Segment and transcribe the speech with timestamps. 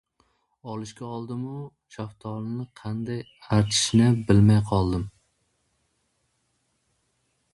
[0.75, 1.57] Olishga oldim-u,
[1.95, 3.21] shaftolini qanday
[3.59, 5.03] archishni bilmay qoldim.